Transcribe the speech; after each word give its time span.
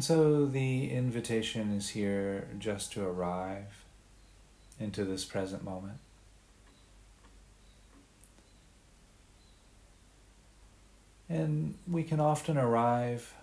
And 0.00 0.04
so 0.06 0.46
the 0.46 0.90
invitation 0.90 1.76
is 1.76 1.90
here 1.90 2.48
just 2.58 2.90
to 2.94 3.06
arrive 3.06 3.84
into 4.78 5.04
this 5.04 5.26
present 5.26 5.62
moment. 5.62 5.98
And 11.28 11.74
we 11.86 12.02
can 12.02 12.18
often 12.18 12.56
arrive 12.56 13.34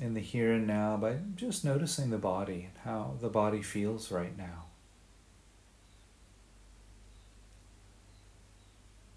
in 0.00 0.14
the 0.14 0.20
here 0.20 0.52
and 0.52 0.66
now 0.66 0.96
by 0.96 1.18
just 1.36 1.66
noticing 1.66 2.08
the 2.08 2.16
body, 2.16 2.70
and 2.70 2.78
how 2.86 3.16
the 3.20 3.28
body 3.28 3.60
feels 3.60 4.10
right 4.10 4.34
now. 4.38 4.64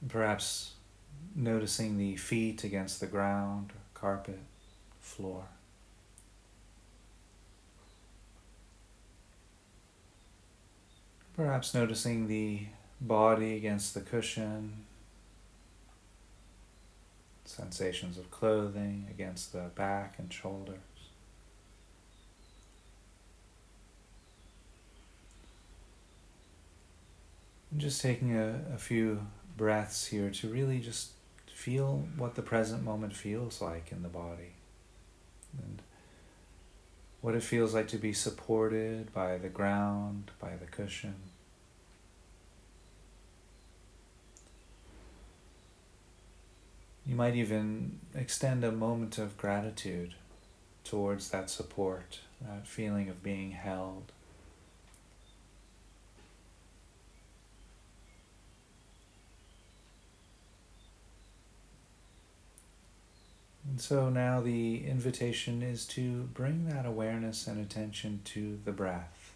Perhaps 0.10 0.74
noticing 1.34 1.98
the 1.98 2.18
feet 2.18 2.66
against 2.66 3.00
the 3.00 3.08
ground, 3.08 3.72
carpet, 3.94 4.40
floor. 5.00 5.46
Perhaps 11.38 11.76
noticing 11.76 12.28
the 12.28 12.62
body 13.00 13.56
against 13.56 13.94
the 13.94 14.02
cushion, 14.02 14.86
sensations 17.46 18.18
of 18.18 18.32
clothing 18.32 19.06
against 19.12 19.54
the 19.54 19.70
back 19.76 20.16
and 20.18 20.34
shoulders. 20.34 20.80
And 27.70 27.80
just 27.80 28.02
taking 28.02 28.36
a, 28.36 28.62
a 28.74 28.80
few 28.80 29.28
breaths 29.56 30.08
here 30.08 30.32
to 30.32 30.48
really 30.50 30.80
just 30.80 31.12
feel 31.54 32.08
what 32.18 32.34
the 32.34 32.42
present 32.42 32.84
moment 32.84 33.16
feels 33.16 33.62
like 33.62 33.92
in 33.92 34.02
the 34.02 34.10
body. 34.10 34.54
And 35.62 35.84
what 37.22 37.36
it 37.36 37.44
feels 37.44 37.74
like 37.74 37.88
to 37.90 37.98
be 37.98 38.14
supported 38.14 39.14
by 39.14 39.38
the 39.38 39.50
ground, 39.50 40.32
by 40.40 40.56
the 40.56 40.66
cushion. 40.66 41.16
You 47.08 47.16
might 47.16 47.36
even 47.36 48.00
extend 48.14 48.66
a 48.66 48.72
moment 48.72 49.18
of 49.18 49.38
gratitude 49.38 50.16
towards 50.84 51.30
that 51.30 51.50
support, 51.50 52.20
that 52.42 52.68
feeling 52.68 53.08
of 53.08 53.24
being 53.24 53.52
held. 53.52 54.12
And 63.70 63.80
so 63.80 64.10
now 64.10 64.42
the 64.42 64.86
invitation 64.86 65.62
is 65.62 65.86
to 65.88 66.24
bring 66.34 66.68
that 66.68 66.86
awareness 66.86 67.48
and 67.48 67.60
attention 67.60 68.22
to 68.26 68.60
the 68.66 68.72
breath. 68.72 69.34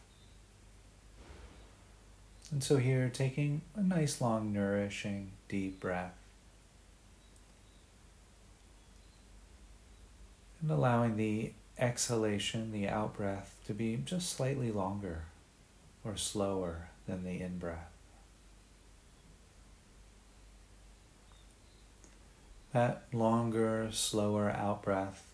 And 2.52 2.62
so 2.62 2.78
here, 2.78 3.10
taking 3.14 3.62
a 3.76 3.82
nice, 3.82 4.20
long, 4.20 4.52
nourishing, 4.52 5.32
deep 5.48 5.80
breath. 5.80 6.21
Allowing 10.72 11.18
the 11.18 11.52
exhalation, 11.78 12.72
the 12.72 12.88
out 12.88 13.18
breath, 13.18 13.58
to 13.68 13.74
be 13.74 13.98
just 14.06 14.32
slightly 14.32 14.72
longer 14.72 15.24
or 16.06 16.16
slower 16.16 16.88
than 17.08 17.26
the 17.26 17.42
in 17.42 17.58
breath. 17.58 17.92
That 22.72 23.04
longer, 23.12 23.90
slower 23.92 24.50
out 24.50 24.82
breath 24.82 25.28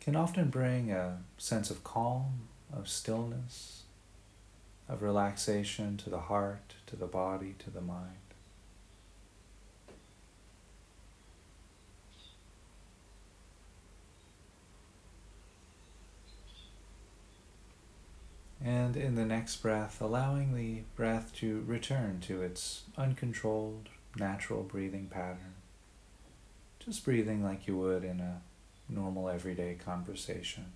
can 0.00 0.16
often 0.16 0.50
bring 0.50 0.90
a 0.90 1.18
sense 1.36 1.70
of 1.70 1.84
calm, 1.84 2.48
of 2.72 2.88
stillness, 2.88 3.82
of 4.88 5.02
relaxation 5.02 5.96
to 5.98 6.10
the 6.10 6.22
heart, 6.22 6.74
to 6.88 6.96
the 6.96 7.06
body, 7.06 7.54
to 7.60 7.70
the 7.70 7.80
mind. 7.80 8.27
And 18.64 18.96
in 18.96 19.14
the 19.14 19.24
next 19.24 19.56
breath, 19.56 20.00
allowing 20.00 20.54
the 20.54 20.82
breath 20.96 21.32
to 21.36 21.62
return 21.66 22.20
to 22.22 22.42
its 22.42 22.82
uncontrolled, 22.96 23.88
natural 24.16 24.62
breathing 24.62 25.06
pattern. 25.06 25.54
Just 26.80 27.04
breathing 27.04 27.44
like 27.44 27.68
you 27.68 27.76
would 27.76 28.02
in 28.02 28.20
a 28.20 28.40
normal 28.88 29.28
everyday 29.28 29.74
conversation. 29.74 30.72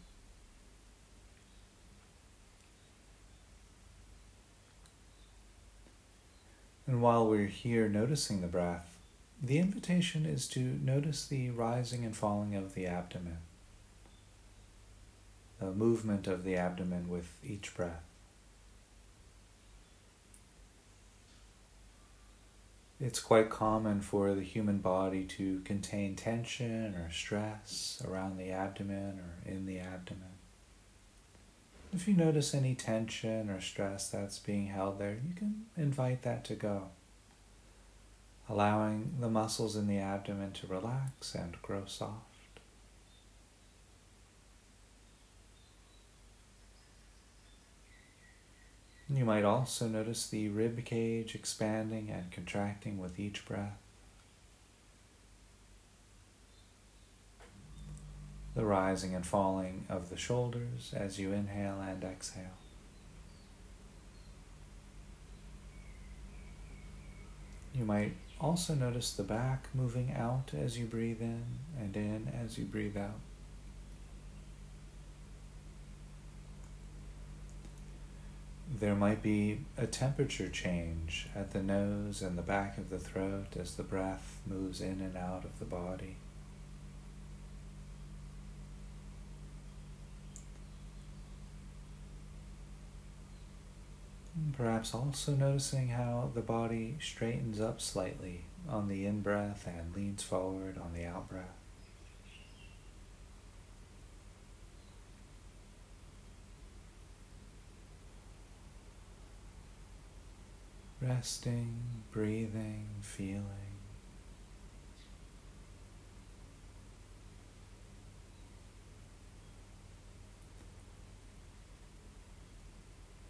And 6.86 7.00
while 7.00 7.26
we're 7.26 7.46
here 7.46 7.88
noticing 7.88 8.40
the 8.40 8.48
breath, 8.48 8.98
the 9.42 9.58
invitation 9.58 10.26
is 10.26 10.46
to 10.48 10.60
notice 10.60 11.26
the 11.26 11.50
rising 11.50 12.04
and 12.04 12.16
falling 12.16 12.54
of 12.54 12.74
the 12.74 12.86
abdomen, 12.86 13.38
the 15.62 15.72
movement 15.72 16.26
of 16.26 16.42
the 16.42 16.56
abdomen 16.56 17.08
with 17.08 17.32
each 17.44 17.74
breath. 17.76 18.02
It's 23.00 23.20
quite 23.20 23.50
common 23.50 24.00
for 24.00 24.34
the 24.34 24.42
human 24.42 24.78
body 24.78 25.24
to 25.24 25.60
contain 25.60 26.16
tension 26.16 26.94
or 26.94 27.10
stress 27.12 28.02
around 28.06 28.38
the 28.38 28.50
abdomen 28.50 29.20
or 29.20 29.50
in 29.50 29.66
the 29.66 29.78
abdomen. 29.78 30.28
If 31.92 32.08
you 32.08 32.14
notice 32.14 32.54
any 32.54 32.74
tension 32.74 33.50
or 33.50 33.60
stress 33.60 34.08
that's 34.08 34.38
being 34.38 34.66
held 34.66 34.98
there, 34.98 35.18
you 35.26 35.34
can 35.34 35.66
invite 35.76 36.22
that 36.22 36.44
to 36.46 36.54
go, 36.54 36.88
allowing 38.48 39.14
the 39.20 39.28
muscles 39.28 39.76
in 39.76 39.86
the 39.86 39.98
abdomen 39.98 40.52
to 40.52 40.66
relax 40.66 41.34
and 41.34 41.60
grow 41.60 41.84
soft. 41.86 42.31
You 49.14 49.26
might 49.26 49.44
also 49.44 49.88
notice 49.88 50.26
the 50.26 50.48
rib 50.48 50.82
cage 50.86 51.34
expanding 51.34 52.08
and 52.08 52.30
contracting 52.30 52.98
with 52.98 53.20
each 53.20 53.44
breath. 53.44 53.76
The 58.54 58.64
rising 58.64 59.14
and 59.14 59.26
falling 59.26 59.84
of 59.90 60.08
the 60.08 60.16
shoulders 60.16 60.94
as 60.96 61.18
you 61.18 61.32
inhale 61.32 61.80
and 61.80 62.02
exhale. 62.02 62.56
You 67.74 67.84
might 67.84 68.14
also 68.40 68.74
notice 68.74 69.12
the 69.12 69.22
back 69.22 69.68
moving 69.74 70.12
out 70.12 70.52
as 70.54 70.78
you 70.78 70.86
breathe 70.86 71.20
in 71.20 71.44
and 71.78 71.94
in 71.96 72.32
as 72.42 72.56
you 72.56 72.64
breathe 72.64 72.96
out. 72.96 73.20
There 78.78 78.94
might 78.94 79.22
be 79.22 79.60
a 79.76 79.86
temperature 79.86 80.48
change 80.48 81.28
at 81.36 81.52
the 81.52 81.62
nose 81.62 82.22
and 82.22 82.36
the 82.36 82.42
back 82.42 82.78
of 82.78 82.90
the 82.90 82.98
throat 82.98 83.56
as 83.58 83.74
the 83.74 83.82
breath 83.82 84.40
moves 84.46 84.80
in 84.80 85.00
and 85.00 85.16
out 85.16 85.44
of 85.44 85.58
the 85.58 85.64
body. 85.64 86.16
perhaps 94.56 94.94
also 94.94 95.32
noticing 95.32 95.88
how 95.88 96.30
the 96.34 96.40
body 96.40 96.96
straightens 97.00 97.60
up 97.60 97.80
slightly 97.80 98.44
on 98.68 98.88
the 98.88 99.06
in 99.06 99.20
breath 99.20 99.66
and 99.66 99.94
leans 99.94 100.22
forward 100.22 100.78
on 100.78 100.92
the 100.92 101.04
out 101.04 101.28
breath. 101.28 101.61
Resting, 111.02 111.76
breathing, 112.12 112.86
feeling. 113.00 113.42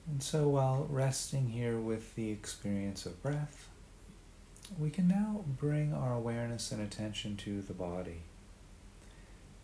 And 0.06 0.22
so, 0.22 0.48
while 0.48 0.86
resting 0.90 1.48
here 1.48 1.78
with 1.78 2.14
the 2.16 2.30
experience 2.30 3.06
of 3.06 3.22
breath, 3.22 3.69
we 4.78 4.90
can 4.90 5.08
now 5.08 5.44
bring 5.46 5.94
our 5.94 6.14
awareness 6.14 6.70
and 6.70 6.82
attention 6.82 7.36
to 7.38 7.62
the 7.62 7.72
body. 7.72 8.22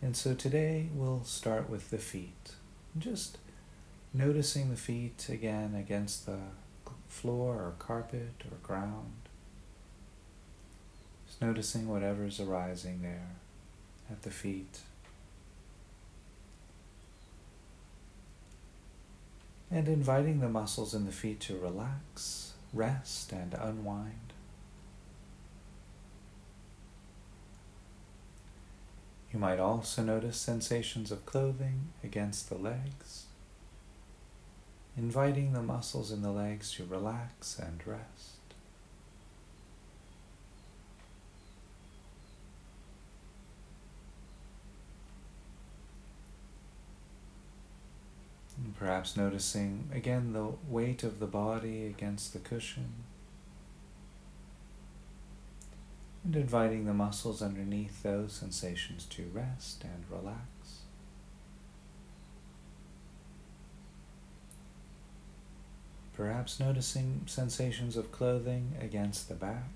And 0.01 0.17
so, 0.17 0.33
today 0.33 0.89
we'll 0.95 1.23
start 1.23 1.69
with 1.69 1.91
the 1.91 1.99
feet. 1.99 2.53
Just 2.97 3.37
noticing 4.11 4.71
the 4.71 4.75
feet 4.75 5.27
again 5.29 5.75
against 5.75 6.25
the 6.25 6.39
floor 7.09 7.55
or 7.55 7.73
carpet 7.77 8.43
or 8.49 8.57
ground. 8.63 9.13
Just 11.27 11.41
noticing 11.41 11.87
whatever's 11.87 12.39
arising 12.39 13.01
there 13.01 13.35
at 14.09 14.21
the 14.21 14.31
feet. 14.31 14.79
and 19.71 19.87
inviting 19.87 20.39
the 20.39 20.49
muscles 20.49 20.93
in 20.93 21.05
the 21.05 21.11
feet 21.11 21.39
to 21.39 21.57
relax, 21.57 22.53
rest, 22.73 23.31
and 23.31 23.53
unwind. 23.53 24.33
You 29.31 29.39
might 29.39 29.59
also 29.59 30.01
notice 30.01 30.37
sensations 30.37 31.11
of 31.11 31.25
clothing 31.27 31.89
against 32.03 32.49
the 32.49 32.57
legs, 32.57 33.25
inviting 34.99 35.53
the 35.53 35.61
muscles 35.61 36.11
in 36.11 36.21
the 36.21 36.31
legs 36.31 36.73
to 36.73 36.83
relax 36.83 37.57
and 37.57 37.81
rest. 37.87 38.35
And 48.57 48.75
perhaps 48.77 49.15
noticing 49.15 49.89
again 49.93 50.33
the 50.33 50.49
weight 50.67 51.03
of 51.03 51.19
the 51.19 51.27
body 51.27 51.85
against 51.85 52.33
the 52.33 52.39
cushion. 52.39 52.89
And 56.25 56.35
inviting 56.35 56.85
the 56.85 56.93
muscles 56.93 57.41
underneath 57.41 58.03
those 58.03 58.33
sensations 58.33 59.05
to 59.11 59.31
rest 59.33 59.85
and 59.85 60.03
relax. 60.11 60.81
Perhaps 66.19 66.59
noticing 66.59 67.21
sensations 67.27 67.95
of 67.95 68.11
clothing 68.11 68.73
against 68.81 69.29
the 69.29 69.35
back, 69.35 69.71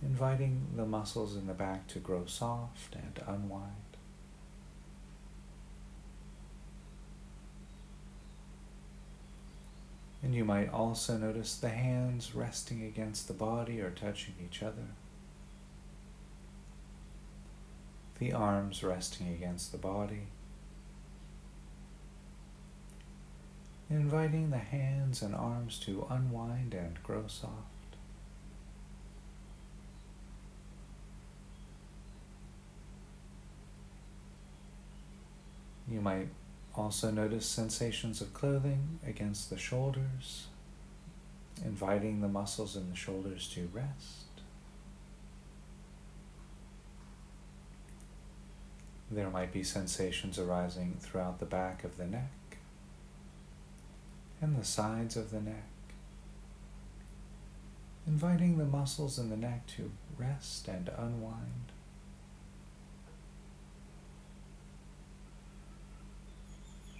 inviting 0.00 0.68
the 0.74 0.86
muscles 0.86 1.36
in 1.36 1.46
the 1.46 1.52
back 1.52 1.86
to 1.88 1.98
grow 1.98 2.24
soft 2.24 2.94
and 2.94 3.20
unwind. 3.26 3.98
And 10.22 10.34
you 10.34 10.46
might 10.46 10.72
also 10.72 11.18
notice 11.18 11.56
the 11.56 11.68
hands 11.68 12.34
resting 12.34 12.82
against 12.82 13.28
the 13.28 13.34
body 13.34 13.82
or 13.82 13.90
touching 13.90 14.32
each 14.42 14.62
other. 14.62 14.94
The 18.18 18.32
arms 18.32 18.82
resting 18.82 19.28
against 19.28 19.72
the 19.72 19.78
body. 19.78 20.28
Inviting 23.88 24.50
the 24.50 24.58
hands 24.58 25.22
and 25.22 25.34
arms 25.34 25.78
to 25.80 26.06
unwind 26.10 26.74
and 26.74 27.00
grow 27.04 27.24
soft. 27.28 27.52
You 35.88 36.00
might 36.00 36.28
also 36.74 37.12
notice 37.12 37.46
sensations 37.46 38.20
of 38.20 38.34
clothing 38.34 38.98
against 39.06 39.50
the 39.50 39.56
shoulders, 39.56 40.48
inviting 41.64 42.20
the 42.20 42.28
muscles 42.28 42.74
in 42.74 42.90
the 42.90 42.96
shoulders 42.96 43.48
to 43.54 43.70
rest. 43.72 44.24
There 49.08 49.30
might 49.30 49.52
be 49.52 49.62
sensations 49.62 50.40
arising 50.40 50.96
throughout 50.98 51.38
the 51.38 51.46
back 51.46 51.84
of 51.84 51.96
the 51.96 52.06
neck 52.06 52.32
and 54.40 54.56
the 54.56 54.64
sides 54.64 55.16
of 55.16 55.30
the 55.30 55.40
neck, 55.40 55.70
inviting 58.06 58.58
the 58.58 58.64
muscles 58.64 59.18
in 59.18 59.30
the 59.30 59.36
neck 59.36 59.66
to 59.66 59.90
rest 60.18 60.68
and 60.68 60.90
unwind. 60.96 61.72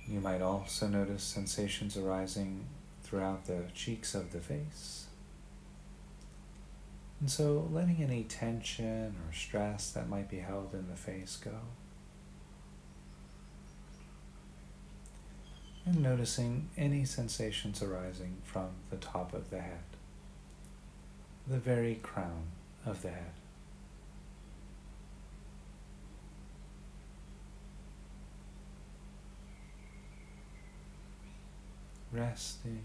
You 0.09 0.21
might 0.21 0.41
also 0.41 0.87
notice 0.87 1.25
sensations 1.25 1.97
arising 1.97 2.67
throughout 3.03 3.47
the 3.47 3.65
cheeks 3.75 4.15
of 4.15 4.33
the 4.33 4.41
face. 4.41 5.07
And 7.21 7.31
so 7.31 7.69
letting 7.73 8.03
any 8.03 8.25
tension 8.25 9.17
or 9.27 9.33
stress 9.33 9.91
that 9.93 10.09
might 10.09 10.29
be 10.29 10.39
held 10.39 10.75
in 10.75 10.89
the 10.89 10.97
face 10.97 11.37
go. 11.37 11.59
And 15.87 16.03
noticing 16.03 16.69
any 16.77 17.05
sensations 17.05 17.81
arising 17.81 18.39
from 18.43 18.71
the 18.91 18.97
top 18.97 19.33
of 19.33 19.51
the 19.51 19.61
head, 19.61 19.85
the 21.47 21.59
very 21.59 21.95
crown 21.95 22.49
of 22.85 23.03
the 23.03 23.11
head. 23.11 23.33
resting, 32.17 32.83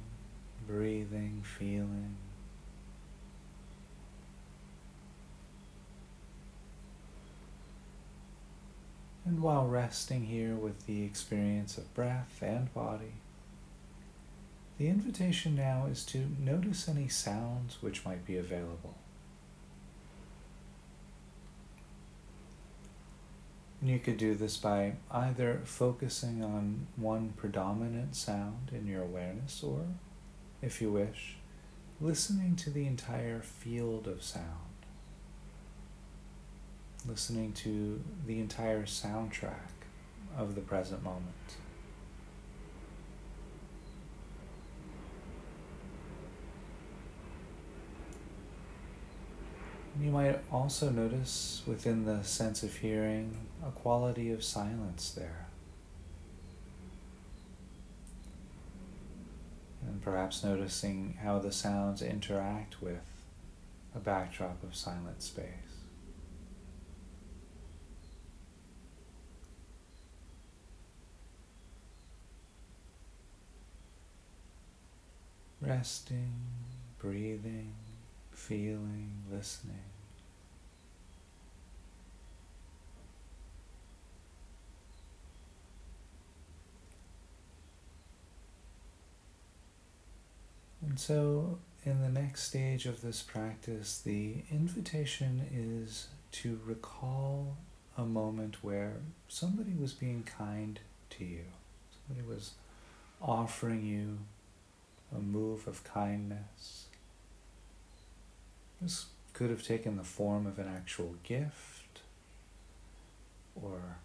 breathing, 0.67 1.41
feeling. 1.43 2.15
And 9.25 9.41
while 9.41 9.67
resting 9.67 10.25
here 10.25 10.55
with 10.55 10.85
the 10.87 11.03
experience 11.03 11.77
of 11.77 11.93
breath 11.93 12.39
and 12.41 12.73
body, 12.73 13.13
the 14.77 14.87
invitation 14.87 15.55
now 15.55 15.85
is 15.85 16.03
to 16.05 16.25
notice 16.39 16.87
any 16.87 17.07
sounds 17.07 17.77
which 17.81 18.03
might 18.03 18.25
be 18.25 18.37
available. 18.37 18.95
And 23.79 23.89
you 23.89 23.99
could 23.99 24.17
do 24.17 24.35
this 24.35 24.57
by 24.57 24.93
either 25.11 25.61
focusing 25.65 26.43
on 26.43 26.87
one 26.95 27.33
predominant 27.35 28.15
sound 28.15 28.71
in 28.71 28.87
your 28.87 29.03
awareness, 29.03 29.63
or, 29.63 29.85
if 30.61 30.81
you 30.81 30.91
wish, 30.91 31.35
listening 31.99 32.55
to 32.57 32.69
the 32.69 32.85
entire 32.85 33.41
field 33.41 34.07
of 34.07 34.23
sound. 34.23 34.70
Listening 37.07 37.51
to 37.53 37.99
the 38.27 38.39
entire 38.39 38.83
soundtrack 38.83 39.71
of 40.37 40.53
the 40.53 40.61
present 40.61 41.03
moment. 41.03 41.25
You 49.99 50.11
might 50.11 50.39
also 50.51 50.89
notice 50.89 51.63
within 51.67 52.05
the 52.05 52.23
sense 52.23 52.63
of 52.63 52.75
hearing 52.77 53.35
a 53.65 53.71
quality 53.71 54.31
of 54.31 54.43
silence 54.43 55.11
there. 55.11 55.47
And 59.85 60.01
perhaps 60.01 60.43
noticing 60.43 61.17
how 61.21 61.39
the 61.39 61.51
sounds 61.51 62.01
interact 62.01 62.81
with 62.81 63.01
a 63.95 63.99
backdrop 63.99 64.63
of 64.63 64.75
silent 64.75 65.21
space. 65.21 65.80
Resting, 75.71 76.33
breathing, 76.99 77.71
feeling, 78.33 79.09
listening. 79.31 79.85
And 90.81 90.99
so, 90.99 91.59
in 91.85 92.01
the 92.01 92.09
next 92.09 92.43
stage 92.43 92.85
of 92.85 93.01
this 93.01 93.21
practice, 93.21 93.97
the 93.97 94.43
invitation 94.51 95.47
is 95.53 96.09
to 96.33 96.59
recall 96.65 97.55
a 97.97 98.03
moment 98.03 98.61
where 98.61 98.95
somebody 99.29 99.73
was 99.79 99.93
being 99.93 100.23
kind 100.23 100.81
to 101.11 101.23
you. 101.23 101.45
Somebody 102.05 102.27
was 102.27 102.55
offering 103.21 103.85
you 103.85 104.17
a 105.15 105.19
move 105.19 105.67
of 105.67 105.83
kindness. 105.83 106.85
This 108.81 109.07
could 109.33 109.49
have 109.49 109.63
taken 109.63 109.97
the 109.97 110.03
form 110.03 110.47
of 110.47 110.59
an 110.59 110.67
actual 110.67 111.15
gift 111.23 112.01
or 113.55 113.97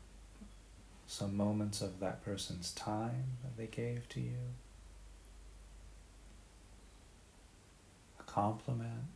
some 1.07 1.37
moments 1.37 1.81
of 1.81 2.01
that 2.01 2.25
person's 2.25 2.73
time 2.73 3.25
that 3.43 3.57
they 3.57 3.67
gave 3.67 4.09
to 4.11 4.21
you. 4.21 4.55
A 8.21 8.23
compliment, 8.25 9.07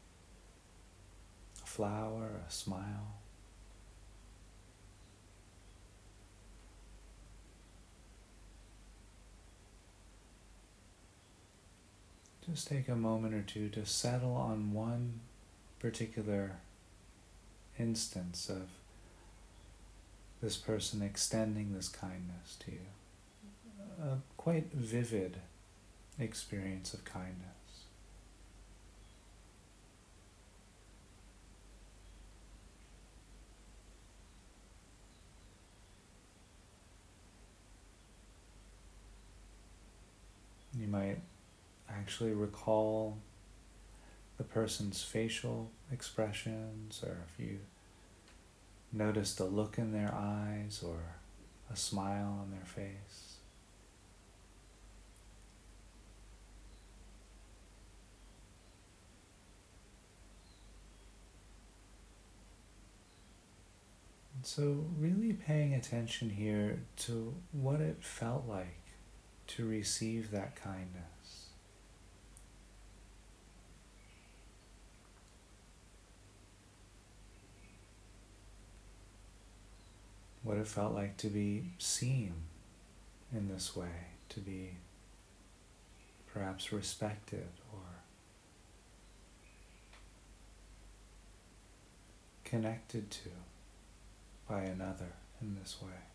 a 1.63 1.67
flower, 1.67 2.43
a 2.47 2.51
smile. 2.51 3.17
Just 12.49 12.69
take 12.69 12.89
a 12.89 12.97
moment 12.97 13.35
or 13.35 13.43
two 13.43 13.69
to 13.71 13.87
settle 13.87 14.35
on 14.35 14.73
one 14.73 15.21
particular 15.79 16.57
instance 17.79 18.49
of 18.49 18.69
this 20.43 20.57
person 20.57 21.03
extending 21.03 21.75
this 21.75 21.89
kindness 21.89 22.57
to 22.61 22.73
you. 22.73 22.79
A 24.03 24.17
quite 24.37 24.73
vivid 24.73 25.37
experience 26.19 26.95
of 26.95 27.05
kindness. 27.05 27.47
You 40.79 40.87
might 40.87 41.19
actually 41.99 42.33
recall 42.33 43.19
the 44.39 44.45
person's 44.45 45.03
facial 45.03 45.71
expressions, 45.93 47.03
or 47.03 47.19
if 47.29 47.45
you 47.45 47.59
noticed 48.93 49.39
a 49.41 49.45
look 49.45 49.79
in 49.79 49.93
their 49.93 50.13
eyes 50.15 50.83
or 50.87 50.99
a 51.73 51.77
smile 51.77 52.39
on 52.41 52.51
their 52.51 52.65
face. 52.65 53.37
So, 64.43 64.87
really 64.99 65.35
paying 65.35 65.75
attention 65.75 66.31
here 66.31 66.81
to 66.99 67.35
what 67.53 67.81
it 67.81 67.99
felt 68.01 68.47
like 68.49 68.81
to 69.49 69.67
receive 69.67 70.31
that 70.31 70.57
kindness. 70.57 71.40
What 80.43 80.57
it 80.57 80.67
felt 80.67 80.95
like 80.95 81.17
to 81.19 81.29
be 81.29 81.73
seen 81.79 82.35
in 83.33 83.49
this 83.49 83.77
way, 83.77 84.09
to 84.31 84.41
be 84.41 84.79
perhaps 86.33 86.73
respected 86.73 87.49
or 87.73 87.81
connected 92.45 93.11
to 93.11 93.31
by 94.49 94.63
another 94.63 95.13
in 95.41 95.57
this 95.61 95.77
way. 95.83 96.10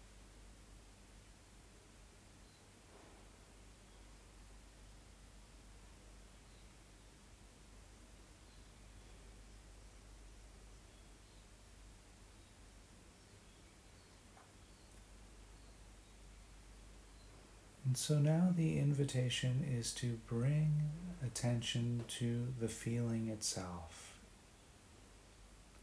So 17.95 18.19
now 18.19 18.53
the 18.53 18.77
invitation 18.77 19.65
is 19.73 19.93
to 19.93 20.19
bring 20.27 20.81
attention 21.25 22.03
to 22.19 22.47
the 22.59 22.67
feeling 22.67 23.29
itself. 23.29 24.17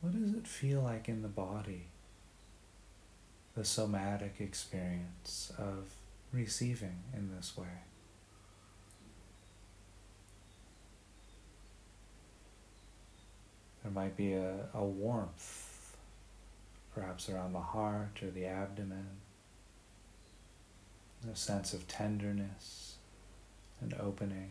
What 0.02 0.12
does 0.12 0.34
it 0.34 0.46
feel 0.46 0.82
like 0.82 1.08
in 1.08 1.22
the 1.22 1.28
body? 1.28 1.86
The 3.56 3.64
somatic 3.64 4.34
experience 4.40 5.54
of 5.56 5.94
receiving 6.32 6.98
in 7.16 7.34
this 7.34 7.56
way. 7.56 7.80
There 13.82 13.90
might 13.90 14.18
be 14.18 14.34
a, 14.34 14.66
a 14.74 14.84
warmth, 14.84 15.96
perhaps 16.94 17.30
around 17.30 17.54
the 17.54 17.60
heart 17.60 18.20
or 18.22 18.30
the 18.30 18.44
abdomen 18.44 19.21
a 21.30 21.36
sense 21.36 21.72
of 21.72 21.86
tenderness, 21.88 22.96
an 23.80 23.94
opening, 24.00 24.50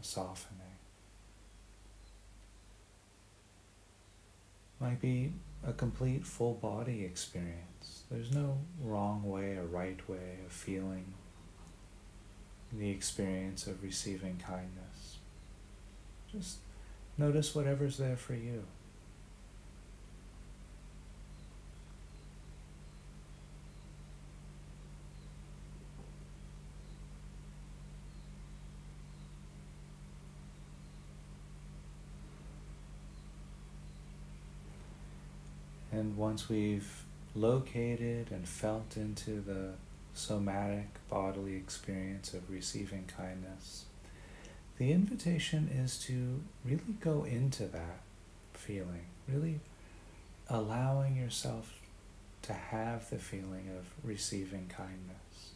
a 0.00 0.04
softening. 0.04 0.62
Might 4.80 5.00
be 5.00 5.32
a 5.66 5.72
complete 5.72 6.24
full 6.24 6.54
body 6.54 7.04
experience. 7.04 8.02
There's 8.10 8.32
no 8.32 8.58
wrong 8.80 9.24
way 9.24 9.56
or 9.56 9.64
right 9.64 10.08
way 10.08 10.38
of 10.46 10.52
feeling 10.52 11.14
the 12.72 12.90
experience 12.90 13.66
of 13.66 13.82
receiving 13.82 14.40
kindness. 14.44 15.16
Just 16.30 16.58
notice 17.16 17.54
whatever's 17.54 17.96
there 17.96 18.16
for 18.16 18.34
you. 18.34 18.64
Once 36.16 36.48
we've 36.48 37.04
located 37.34 38.30
and 38.30 38.48
felt 38.48 38.96
into 38.96 39.40
the 39.40 39.72
somatic 40.14 40.88
bodily 41.08 41.54
experience 41.56 42.34
of 42.34 42.50
receiving 42.50 43.04
kindness, 43.16 43.84
the 44.78 44.92
invitation 44.92 45.68
is 45.68 45.98
to 45.98 46.40
really 46.64 46.94
go 47.00 47.24
into 47.24 47.64
that 47.66 48.00
feeling, 48.54 49.06
really 49.28 49.60
allowing 50.48 51.16
yourself 51.16 51.78
to 52.42 52.52
have 52.52 53.10
the 53.10 53.18
feeling 53.18 53.68
of 53.76 53.86
receiving 54.02 54.66
kindness. 54.68 55.52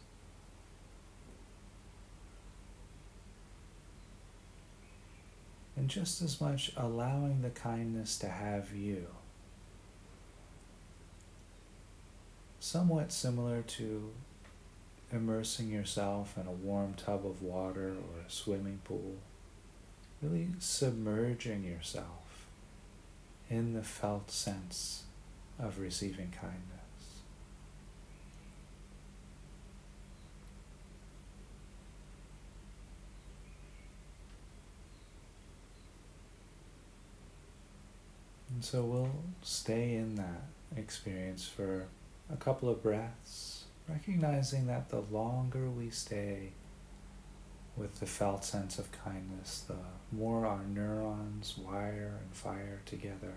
And 5.75 5.89
just 5.89 6.21
as 6.21 6.39
much 6.39 6.71
allowing 6.77 7.41
the 7.41 7.49
kindness 7.49 8.17
to 8.19 8.27
have 8.27 8.75
you. 8.75 9.07
Somewhat 12.63 13.11
similar 13.11 13.61
to 13.61 14.09
immersing 15.11 15.69
yourself 15.69 16.37
in 16.37 16.47
a 16.47 16.51
warm 16.51 16.93
tub 16.93 17.25
of 17.25 17.41
water 17.41 17.89
or 17.89 18.21
a 18.25 18.31
swimming 18.31 18.79
pool. 18.85 19.15
Really 20.21 20.47
submerging 20.59 21.65
yourself 21.65 22.47
in 23.49 23.73
the 23.73 23.83
felt 23.83 24.31
sense 24.31 25.03
of 25.59 25.77
receiving 25.77 26.31
kindness. 26.31 26.61
And 38.49 38.63
so 38.63 38.85
we'll 38.85 39.11
stay 39.41 39.95
in 39.95 40.15
that 40.15 40.43
experience 40.77 41.45
for 41.45 41.87
a 42.33 42.37
couple 42.37 42.67
of 42.67 42.81
breaths, 42.81 43.65
recognizing 43.87 44.65
that 44.67 44.89
the 44.89 45.01
longer 45.11 45.69
we 45.69 45.89
stay 45.89 46.49
with 47.77 47.99
the 47.99 48.05
felt 48.05 48.43
sense 48.43 48.79
of 48.79 48.91
kindness, 48.91 49.63
the 49.67 49.75
more 50.15 50.45
our 50.45 50.63
neurons 50.63 51.55
wire 51.57 52.19
and 52.21 52.33
fire 52.33 52.81
together 52.85 53.33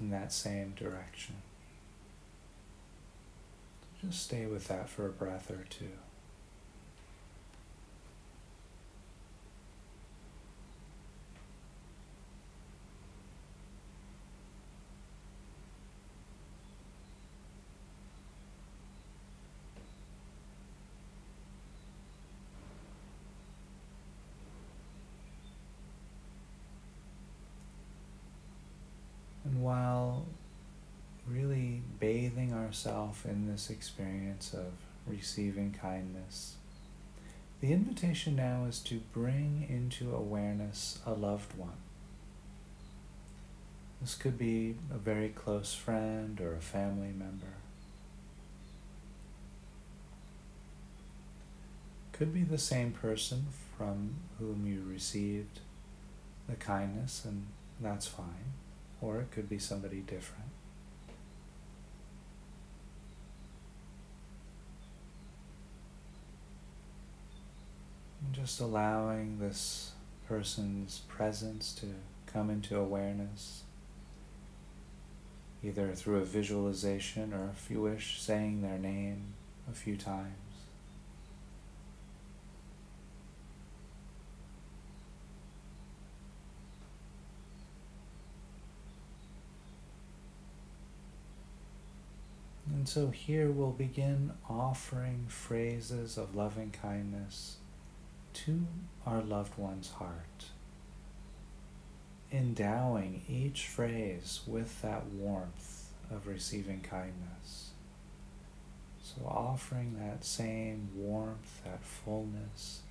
in 0.00 0.10
that 0.10 0.32
same 0.32 0.72
direction. 0.76 1.36
Just 4.02 4.24
stay 4.24 4.46
with 4.46 4.68
that 4.68 4.88
for 4.88 5.06
a 5.06 5.10
breath 5.10 5.50
or 5.50 5.64
two. 5.68 5.88
While 29.54 30.26
really 31.28 31.82
bathing 31.98 32.52
ourselves 32.52 33.24
in 33.24 33.46
this 33.50 33.70
experience 33.70 34.54
of 34.54 34.72
receiving 35.06 35.72
kindness, 35.72 36.56
the 37.60 37.72
invitation 37.72 38.36
now 38.36 38.64
is 38.68 38.78
to 38.80 39.00
bring 39.12 39.66
into 39.68 40.14
awareness 40.14 40.98
a 41.06 41.12
loved 41.12 41.56
one. 41.56 41.78
This 44.00 44.14
could 44.14 44.38
be 44.38 44.76
a 44.92 44.98
very 44.98 45.30
close 45.30 45.74
friend 45.74 46.40
or 46.40 46.54
a 46.54 46.60
family 46.60 47.12
member. 47.16 47.54
Could 52.12 52.32
be 52.32 52.42
the 52.42 52.58
same 52.58 52.92
person 52.92 53.46
from 53.76 54.16
whom 54.38 54.66
you 54.66 54.82
received 54.86 55.60
the 56.48 56.56
kindness, 56.56 57.24
and 57.24 57.46
that's 57.80 58.06
fine 58.06 58.54
or 59.00 59.20
it 59.20 59.30
could 59.30 59.48
be 59.48 59.58
somebody 59.58 60.00
different. 60.00 60.50
just 68.36 68.60
allowing 68.60 69.38
this 69.38 69.92
person's 70.28 71.00
presence 71.08 71.72
to 71.72 71.86
come 72.26 72.50
into 72.50 72.76
awareness, 72.76 73.62
either 75.64 75.92
through 75.94 76.18
a 76.18 76.24
visualization 76.24 77.32
or, 77.32 77.50
if 77.56 77.70
you 77.70 77.80
wish, 77.80 78.20
saying 78.20 78.60
their 78.60 78.78
name 78.78 79.34
a 79.70 79.74
few 79.74 79.96
times. 79.96 80.45
And 92.86 92.92
so 92.92 93.10
here 93.10 93.50
we'll 93.50 93.72
begin 93.72 94.30
offering 94.48 95.24
phrases 95.26 96.16
of 96.16 96.36
loving 96.36 96.70
kindness 96.70 97.56
to 98.34 98.64
our 99.04 99.22
loved 99.22 99.58
one's 99.58 99.90
heart, 99.90 100.44
endowing 102.30 103.22
each 103.28 103.66
phrase 103.66 104.42
with 104.46 104.82
that 104.82 105.04
warmth 105.06 105.88
of 106.12 106.28
receiving 106.28 106.80
kindness. 106.80 107.70
So 109.02 109.26
offering 109.26 109.96
that 109.98 110.24
same 110.24 110.90
warmth, 110.94 111.62
that 111.64 111.82
fullness, 111.82 112.82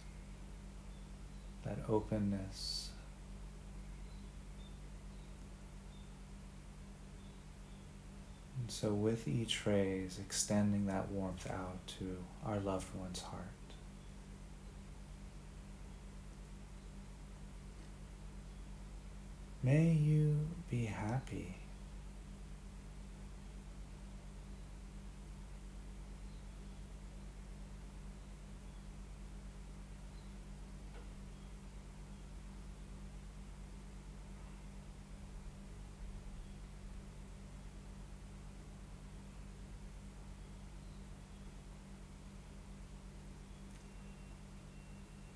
that 1.63 1.77
openness 1.87 2.89
And 8.57 8.71
so, 8.71 8.93
with 8.93 9.27
each 9.27 9.57
phrase, 9.57 10.17
extending 10.19 10.87
that 10.87 11.09
warmth 11.11 11.49
out 11.49 11.85
to 11.99 12.17
our 12.45 12.59
loved 12.59 12.87
one's 12.95 13.21
heart. 13.21 13.41
May 19.61 19.93
you 19.93 20.37
be 20.69 20.85
happy. 20.85 21.55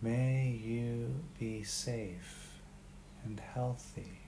May 0.01 0.57
you 0.63 1.13
be 1.37 1.58
safe 1.69 2.59
and 3.23 3.39
healthy. 3.39 4.19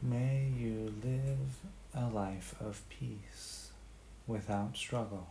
May 0.00 0.50
you 0.56 0.94
live 1.04 1.58
a 1.94 2.06
life 2.38 2.54
of 2.60 2.88
peace 2.88 3.72
without 4.28 4.76
struggle. 4.76 5.26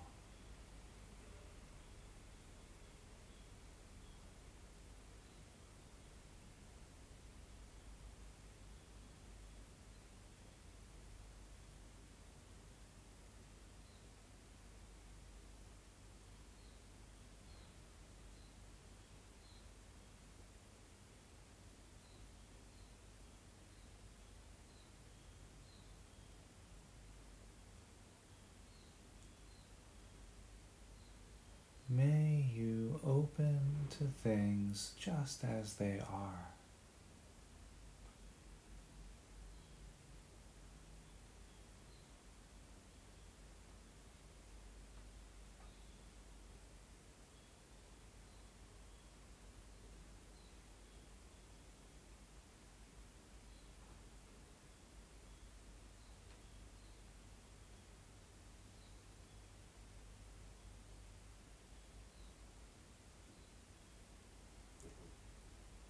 May 31.89 32.45
you 32.53 32.99
open 33.03 33.86
to 33.97 34.03
things 34.03 34.91
just 34.99 35.43
as 35.43 35.73
they 35.75 35.99
are. 36.11 36.56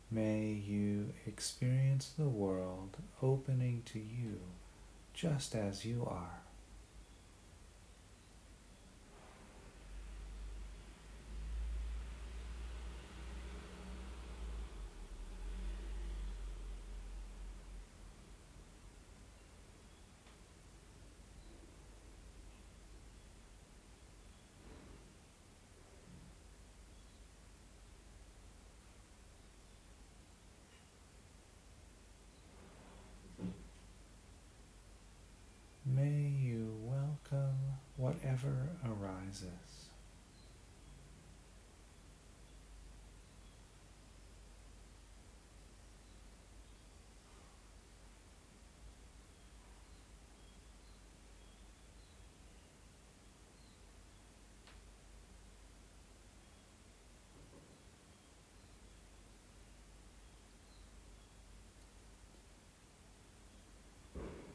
May 0.10 0.46
you 0.46 1.14
experience 1.26 2.12
the 2.18 2.30
world 2.30 2.98
opening 3.22 3.82
to 3.88 4.00
you 4.00 4.40
just 5.14 5.54
as 5.54 5.84
you 5.84 6.08
are. 6.10 6.40
May 35.96 36.30
you 36.38 36.76
welcome 36.84 37.58
arises. 38.86 39.50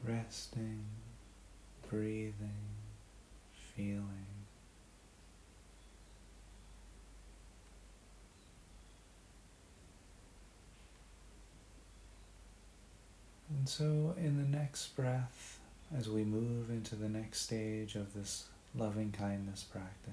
Resting 0.04 0.84
breathing, 1.88 2.71
feeling. 3.76 4.26
And 13.50 13.68
so, 13.68 14.14
in 14.16 14.38
the 14.38 14.56
next 14.56 14.96
breath, 14.96 15.60
as 15.96 16.08
we 16.08 16.24
move 16.24 16.70
into 16.70 16.96
the 16.96 17.08
next 17.08 17.40
stage 17.40 17.94
of 17.94 18.14
this 18.14 18.46
loving 18.74 19.12
kindness 19.12 19.62
practice, 19.62 20.12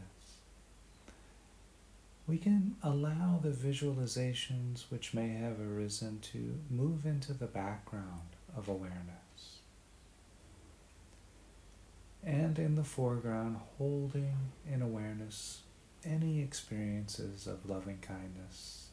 we 2.27 2.37
can 2.37 2.75
allow 2.83 3.39
the 3.41 3.49
visualizations 3.49 4.83
which 4.89 5.13
may 5.13 5.29
have 5.29 5.59
arisen 5.59 6.19
to 6.33 6.59
move 6.69 7.05
into 7.05 7.33
the 7.33 7.47
background 7.47 8.35
of 8.55 8.67
awareness 8.67 9.28
and 12.25 12.59
in 12.59 12.75
the 12.75 12.83
foreground, 12.83 13.57
holding 13.77 14.35
in 14.69 14.81
awareness 14.81 15.61
any 16.03 16.41
experiences 16.41 17.47
of 17.47 17.69
loving 17.69 17.99
kindness 17.99 18.89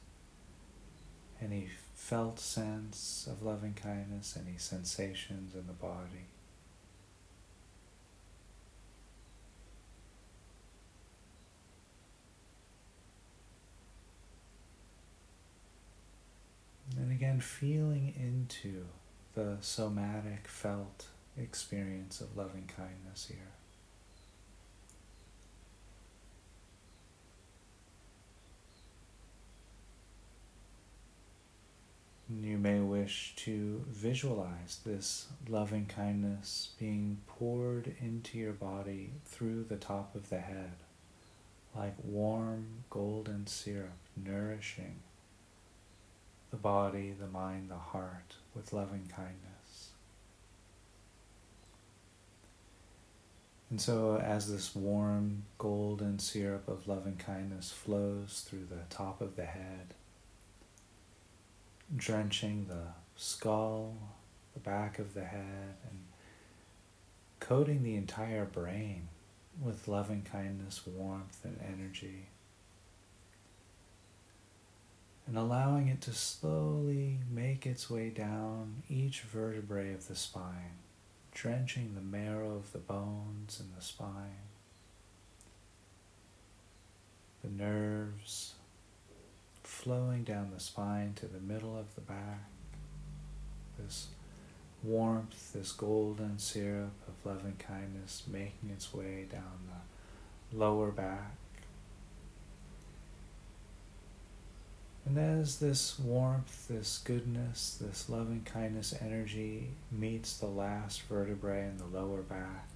any 1.40 1.68
felt 1.94 2.38
sense 2.38 3.28
of 3.30 3.42
loving 3.42 3.74
kindness, 3.74 4.38
any 4.40 4.56
sensations 4.58 5.54
in 5.54 5.66
the 5.66 5.72
body. 5.72 6.28
And 16.98 17.12
again, 17.12 17.40
feeling 17.40 18.14
into 18.18 18.86
the 19.34 19.58
somatic 19.60 20.48
felt 20.48 21.06
experience 21.38 22.20
of 22.20 22.36
loving 22.36 22.70
kindness 22.74 23.26
here. 23.28 23.52
You 32.28 32.58
may 32.58 32.80
wish 32.80 33.34
to 33.36 33.84
visualize 33.88 34.80
this 34.84 35.28
loving 35.48 35.86
kindness 35.86 36.70
being 36.78 37.18
poured 37.28 37.94
into 38.00 38.36
your 38.36 38.52
body 38.52 39.10
through 39.24 39.64
the 39.64 39.76
top 39.76 40.16
of 40.16 40.28
the 40.28 40.40
head, 40.40 40.72
like 41.74 41.94
warm 42.02 42.84
golden 42.90 43.46
syrup 43.46 43.92
nourishing 44.16 44.96
the 46.50 46.56
body, 46.56 47.12
the 47.18 47.26
mind, 47.26 47.70
the 47.70 47.74
heart 47.74 48.36
with 48.54 48.72
loving 48.72 49.06
kindness. 49.14 49.55
And 53.68 53.80
so, 53.80 54.18
as 54.18 54.50
this 54.50 54.76
warm 54.76 55.42
golden 55.58 56.20
syrup 56.20 56.68
of 56.68 56.86
loving 56.86 57.16
kindness 57.16 57.72
flows 57.72 58.44
through 58.46 58.66
the 58.70 58.84
top 58.90 59.20
of 59.20 59.34
the 59.34 59.44
head, 59.44 59.94
drenching 61.94 62.66
the 62.68 62.92
skull, 63.16 63.96
the 64.54 64.60
back 64.60 65.00
of 65.00 65.14
the 65.14 65.24
head, 65.24 65.74
and 65.90 66.04
coating 67.40 67.82
the 67.82 67.96
entire 67.96 68.44
brain 68.44 69.08
with 69.60 69.88
loving 69.88 70.22
kindness, 70.22 70.82
warmth, 70.86 71.44
and 71.44 71.58
energy. 71.66 72.28
And 75.26 75.36
allowing 75.36 75.88
it 75.88 76.00
to 76.02 76.12
slowly 76.12 77.18
make 77.28 77.66
its 77.66 77.90
way 77.90 78.10
down 78.10 78.84
each 78.88 79.22
vertebrae 79.22 79.92
of 79.92 80.06
the 80.06 80.14
spine, 80.14 80.78
drenching 81.36 81.94
the 81.94 82.00
marrow 82.00 82.56
of 82.56 82.72
the 82.72 82.78
bones 82.78 83.60
and 83.60 83.68
the 83.76 83.84
spine, 83.84 84.48
the 87.44 87.50
nerves, 87.50 88.54
flowing 89.62 90.24
down 90.24 90.50
the 90.54 90.58
spine 90.58 91.12
to 91.14 91.26
the 91.26 91.38
middle 91.38 91.78
of 91.78 91.94
the 91.94 92.00
back. 92.00 92.40
This 93.78 94.06
warmth, 94.82 95.52
this 95.52 95.72
golden 95.72 96.38
syrup 96.38 96.94
of 97.06 97.30
loving 97.30 97.56
kindness 97.58 98.22
making 98.26 98.70
its 98.70 98.94
way 98.94 99.26
down 99.30 99.68
the 100.50 100.56
lower 100.56 100.90
back. 100.90 101.36
And 105.06 105.18
as 105.18 105.60
this 105.60 106.00
warmth, 106.00 106.66
this 106.66 106.98
goodness, 106.98 107.78
this 107.80 108.08
loving 108.08 108.42
kindness 108.44 108.92
energy 109.00 109.68
meets 109.92 110.36
the 110.36 110.46
last 110.46 111.02
vertebrae 111.02 111.68
in 111.68 111.78
the 111.78 111.86
lower 111.86 112.22
back, 112.22 112.68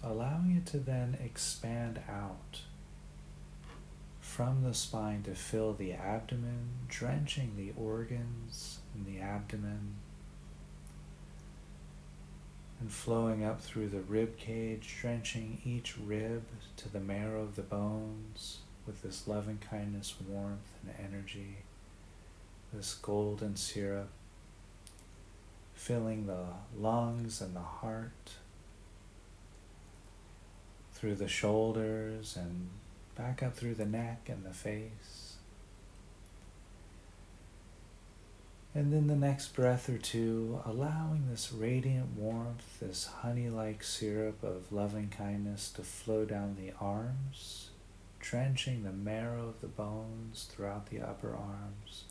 allowing 0.00 0.56
it 0.56 0.66
to 0.66 0.78
then 0.78 1.18
expand 1.22 2.00
out 2.08 2.60
from 4.20 4.62
the 4.62 4.74
spine 4.74 5.24
to 5.24 5.34
fill 5.34 5.74
the 5.74 5.92
abdomen, 5.92 6.68
drenching 6.88 7.54
the 7.56 7.72
organs 7.76 8.78
in 8.94 9.04
the 9.04 9.20
abdomen, 9.20 9.96
and 12.80 12.92
flowing 12.92 13.44
up 13.44 13.60
through 13.60 13.88
the 13.88 14.02
rib 14.02 14.36
cage, 14.36 14.96
drenching 15.00 15.60
each 15.64 15.98
rib 15.98 16.44
to 16.76 16.88
the 16.88 17.00
marrow 17.00 17.42
of 17.42 17.56
the 17.56 17.62
bones 17.62 18.58
with 18.86 19.02
this 19.02 19.26
loving 19.26 19.58
kindness, 19.58 20.14
warmth, 20.28 20.70
and 20.82 20.94
energy, 21.12 21.58
this 22.72 22.94
golden 22.94 23.56
syrup, 23.56 24.10
filling 25.74 26.26
the 26.26 26.46
lungs 26.78 27.40
and 27.40 27.54
the 27.54 27.60
heart 27.60 28.32
through 30.92 31.14
the 31.16 31.28
shoulders 31.28 32.36
and 32.36 32.68
back 33.16 33.42
up 33.42 33.56
through 33.56 33.74
the 33.74 33.86
neck 33.86 34.28
and 34.28 34.44
the 34.44 34.54
face. 34.54 35.36
And 38.74 38.90
then 38.90 39.06
the 39.06 39.16
next 39.16 39.48
breath 39.48 39.90
or 39.90 39.98
two, 39.98 40.60
allowing 40.64 41.28
this 41.28 41.52
radiant 41.52 42.16
warmth, 42.16 42.78
this 42.80 43.04
honey 43.04 43.50
like 43.50 43.84
syrup 43.84 44.42
of 44.42 44.72
loving 44.72 45.08
kindness 45.08 45.70
to 45.72 45.82
flow 45.82 46.24
down 46.24 46.56
the 46.56 46.72
arms, 46.80 47.68
drenching 48.18 48.82
the 48.82 48.92
marrow 48.92 49.48
of 49.48 49.60
the 49.60 49.66
bones 49.66 50.48
throughout 50.50 50.86
the 50.86 51.00
upper 51.00 51.36
arms, 51.36 52.04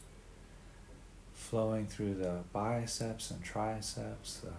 flowing 1.42 1.88
through 1.88 2.14
the 2.14 2.40
biceps 2.54 3.32
and 3.32 3.44
triceps, 3.44 4.38
the 4.38 4.54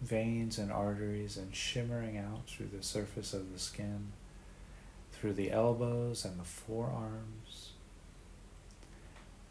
veins 0.00 0.56
and 0.56 0.70
arteries, 0.70 1.36
and 1.36 1.54
shimmering 1.54 2.16
out 2.16 2.46
through 2.46 2.68
the 2.68 2.82
surface 2.82 3.34
of 3.34 3.52
the 3.52 3.58
skin 3.58 4.12
through 5.12 5.32
the 5.32 5.50
elbows 5.50 6.24
and 6.24 6.38
the 6.38 6.44
forearms, 6.44 7.72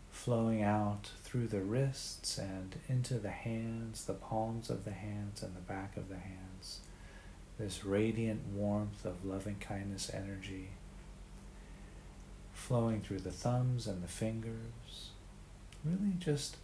flowing 0.10 0.64
out 0.64 1.12
through 1.24 1.48
the 1.48 1.60
wrists 1.60 2.38
and 2.38 2.78
into 2.88 3.16
the 3.16 3.30
hands, 3.30 4.06
the 4.06 4.14
palms 4.14 4.70
of 4.70 4.86
the 4.86 4.94
hands, 4.94 5.44
and 5.44 5.56
the 5.56 5.62
back 5.62 5.98
of 5.98 6.08
the 6.08 6.18
hands. 6.18 6.80
This 7.60 7.84
radiant 7.84 8.48
warmth 8.54 9.04
of 9.04 9.26
loving 9.26 9.58
kindness 9.60 10.10
energy 10.14 10.70
flowing 12.54 13.02
through 13.02 13.20
the 13.20 13.32
thumbs 13.32 13.88
and 13.88 14.02
the 14.02 14.08
fingers, 14.08 15.12
really 15.84 16.14
just 16.20 16.58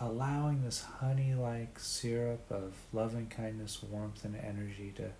allowing 0.00 0.62
this 0.62 0.82
honey 1.00 1.34
like 1.34 1.78
syrup 1.78 2.44
of 2.50 2.74
loving 2.92 3.26
kindness, 3.26 3.82
warmth, 3.82 4.24
and 4.24 4.36
energy 4.36 4.92
to 4.96 5.10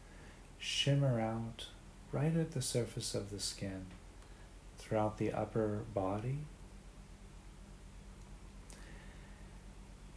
shimmer 0.58 1.20
out 1.20 1.66
right 2.10 2.36
at 2.36 2.52
the 2.52 2.62
surface 2.62 3.14
of 3.14 3.30
the 3.30 3.40
skin 3.40 3.86
throughout 4.78 5.18
the 5.18 5.32
upper 5.32 5.82
body. 5.94 6.38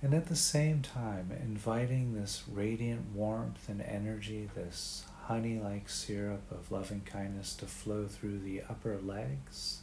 And 0.01 0.13
at 0.13 0.27
the 0.27 0.35
same 0.35 0.81
time, 0.81 1.31
inviting 1.31 2.13
this 2.13 2.43
radiant 2.51 3.15
warmth 3.15 3.67
and 3.69 3.81
energy, 3.81 4.49
this 4.53 5.05
honey 5.23 5.59
like 5.59 5.89
syrup 5.89 6.43
of 6.51 6.71
loving 6.71 7.01
kindness 7.01 7.55
to 7.55 7.65
flow 7.65 8.05
through 8.05 8.39
the 8.39 8.61
upper 8.69 8.99
legs, 9.01 9.79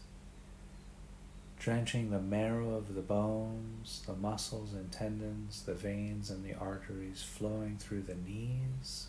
drenching 1.62 2.10
the 2.10 2.20
marrow 2.20 2.74
of 2.74 2.94
the 2.94 3.00
bones, 3.00 4.02
the 4.06 4.16
muscles 4.16 4.72
and 4.72 4.90
tendons, 4.90 5.62
the 5.62 5.74
veins 5.74 6.28
and 6.28 6.44
the 6.44 6.54
arteries 6.54 7.22
flowing 7.22 7.76
through 7.78 8.02
the 8.02 8.16
knees 8.16 9.06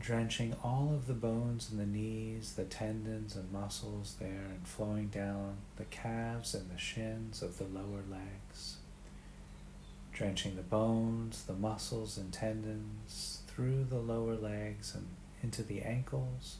drenching 0.00 0.54
all 0.62 0.90
of 0.92 1.06
the 1.06 1.14
bones 1.14 1.70
in 1.70 1.78
the 1.78 1.86
knees, 1.86 2.54
the 2.54 2.64
tendons 2.64 3.36
and 3.36 3.50
muscles 3.52 4.16
there, 4.18 4.46
and 4.50 4.66
flowing 4.66 5.08
down 5.08 5.56
the 5.76 5.84
calves 5.84 6.54
and 6.54 6.70
the 6.70 6.78
shins 6.78 7.42
of 7.42 7.58
the 7.58 7.64
lower 7.64 8.02
legs. 8.10 8.76
Drenching 10.12 10.56
the 10.56 10.62
bones, 10.62 11.44
the 11.44 11.54
muscles 11.54 12.16
and 12.16 12.32
tendons 12.32 13.40
through 13.46 13.84
the 13.84 13.98
lower 13.98 14.34
legs 14.34 14.94
and 14.94 15.06
into 15.42 15.62
the 15.62 15.82
ankles, 15.82 16.56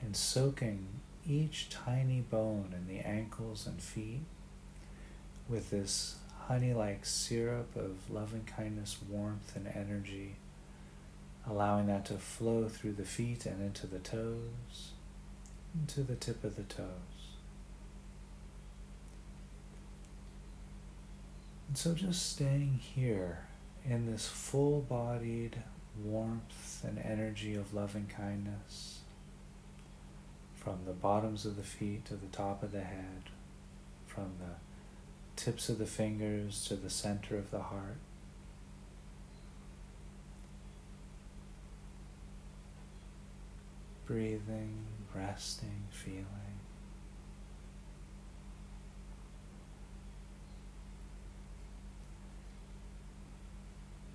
and 0.00 0.16
soaking 0.16 0.86
each 1.28 1.68
tiny 1.70 2.20
bone 2.20 2.74
in 2.76 2.86
the 2.86 3.00
ankles 3.00 3.66
and 3.66 3.80
feet 3.80 4.24
with 5.48 5.70
this 5.70 6.16
honey 6.46 6.72
like 6.72 7.04
syrup 7.04 7.74
of 7.76 8.10
loving 8.10 8.44
kindness, 8.44 8.98
warmth, 9.08 9.56
and 9.56 9.66
energy 9.66 10.36
allowing 11.48 11.86
that 11.86 12.04
to 12.06 12.14
flow 12.14 12.68
through 12.68 12.92
the 12.92 13.04
feet 13.04 13.46
and 13.46 13.60
into 13.60 13.86
the 13.86 13.98
toes, 13.98 14.92
into 15.74 16.02
the 16.02 16.14
tip 16.14 16.42
of 16.44 16.56
the 16.56 16.62
toes. 16.62 16.86
And 21.68 21.76
so 21.76 21.92
just 21.92 22.30
staying 22.30 22.80
here 22.94 23.40
in 23.84 24.10
this 24.10 24.26
full 24.26 24.80
bodied 24.80 25.56
warmth 26.02 26.82
and 26.84 26.98
energy 26.98 27.54
of 27.54 27.74
loving 27.74 28.06
kindness 28.06 29.00
from 30.64 30.78
the 30.86 30.92
bottoms 30.92 31.44
of 31.44 31.56
the 31.56 31.62
feet 31.62 32.06
to 32.06 32.14
the 32.14 32.26
top 32.26 32.62
of 32.62 32.72
the 32.72 32.80
head, 32.80 33.24
from 34.06 34.32
the 34.40 34.54
tips 35.36 35.68
of 35.68 35.78
the 35.78 35.86
fingers 35.86 36.64
to 36.64 36.74
the 36.74 36.90
center 36.90 37.36
of 37.36 37.50
the 37.50 37.62
heart. 37.62 37.98
breathing, 44.06 44.84
resting, 45.14 45.84
feeling. 45.90 46.43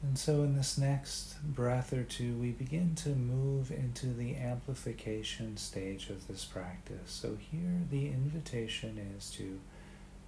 And 0.01 0.17
so, 0.17 0.43
in 0.43 0.55
this 0.55 0.77
next 0.77 1.41
breath 1.43 1.91
or 1.91 2.03
two, 2.03 2.33
we 2.35 2.51
begin 2.51 2.95
to 2.95 3.09
move 3.09 3.69
into 3.69 4.07
the 4.07 4.37
amplification 4.37 5.57
stage 5.57 6.09
of 6.09 6.27
this 6.27 6.45
practice. 6.45 7.11
So, 7.11 7.37
here 7.51 7.81
the 7.91 8.07
invitation 8.07 9.13
is 9.17 9.29
to 9.31 9.59